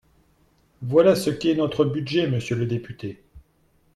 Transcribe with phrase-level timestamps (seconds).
[0.81, 3.21] Voilà ce qu’est notre budget, monsieur le député.